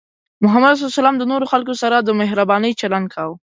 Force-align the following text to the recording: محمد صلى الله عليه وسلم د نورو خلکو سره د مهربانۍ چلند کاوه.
محمد 0.43 0.73
صلى 0.75 0.83
الله 0.83 0.91
عليه 0.91 0.99
وسلم 1.01 1.17
د 1.19 1.23
نورو 1.31 1.45
خلکو 1.51 1.73
سره 1.81 1.95
د 2.01 2.09
مهربانۍ 2.21 2.71
چلند 2.81 3.07
کاوه. 3.13 3.35